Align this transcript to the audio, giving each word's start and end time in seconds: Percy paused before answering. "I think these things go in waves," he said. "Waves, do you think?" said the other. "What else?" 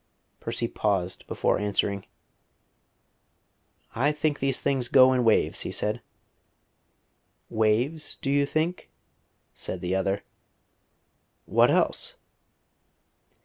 Percy 0.39 0.67
paused 0.67 1.27
before 1.27 1.59
answering. 1.59 2.07
"I 3.93 4.11
think 4.11 4.39
these 4.39 4.59
things 4.59 4.87
go 4.87 5.13
in 5.13 5.23
waves," 5.23 5.61
he 5.61 5.71
said. 5.71 6.01
"Waves, 7.51 8.15
do 8.15 8.31
you 8.31 8.47
think?" 8.47 8.89
said 9.53 9.79
the 9.79 9.93
other. 9.93 10.23
"What 11.45 11.69
else?" 11.69 12.15